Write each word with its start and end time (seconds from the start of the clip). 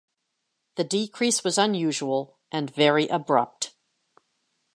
The 0.77 0.83
decrease 0.83 1.43
was 1.43 1.59
unusual 1.59 2.39
and 2.51 2.73
very 2.73 3.07
abrupt. 3.07 3.75